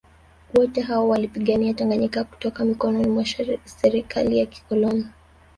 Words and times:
Wote 0.53 0.81
hawa 0.81 1.05
waliipigania 1.05 1.73
Tanganyika 1.73 2.23
kutoka 2.23 2.65
mikononi 2.65 3.07
mwa 3.07 3.25
serikali 3.63 4.37
ya 4.37 4.45
kikoloni 4.45 5.05